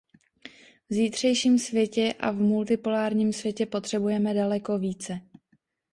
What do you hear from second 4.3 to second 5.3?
daleko více.